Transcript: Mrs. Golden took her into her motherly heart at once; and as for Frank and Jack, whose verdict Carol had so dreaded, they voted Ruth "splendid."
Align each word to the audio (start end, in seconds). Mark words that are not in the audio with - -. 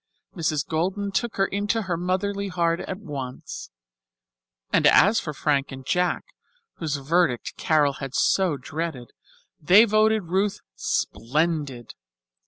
Mrs. 0.35 0.65
Golden 0.67 1.11
took 1.11 1.35
her 1.35 1.45
into 1.45 1.83
her 1.83 1.95
motherly 1.95 2.47
heart 2.47 2.79
at 2.79 2.97
once; 2.97 3.69
and 4.73 4.87
as 4.87 5.19
for 5.19 5.31
Frank 5.31 5.71
and 5.71 5.85
Jack, 5.85 6.23
whose 6.77 6.95
verdict 6.95 7.53
Carol 7.55 7.93
had 8.01 8.15
so 8.15 8.57
dreaded, 8.57 9.11
they 9.61 9.85
voted 9.85 10.23
Ruth 10.23 10.59
"splendid." 10.75 11.93